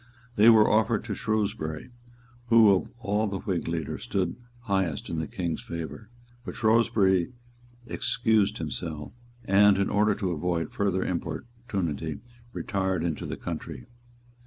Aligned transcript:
They 0.35 0.49
were 0.49 0.67
offered 0.67 1.03
to 1.03 1.13
Shrewsbury, 1.13 1.91
who 2.47 2.71
of 2.75 2.89
all 2.97 3.27
the 3.27 3.37
Whig 3.37 3.67
leaders 3.67 4.01
stood 4.01 4.35
highest 4.61 5.09
in 5.11 5.19
the 5.19 5.27
King's 5.27 5.61
favour; 5.61 6.09
but 6.43 6.55
Shrewsbury 6.55 7.33
excused 7.85 8.57
himself, 8.57 9.13
and, 9.45 9.77
in 9.77 9.91
order 9.91 10.15
to 10.15 10.31
avoid 10.31 10.71
further 10.73 11.05
importunity, 11.05 12.19
retired 12.51 13.03
into 13.03 13.27
the 13.27 13.37
country. 13.37 13.85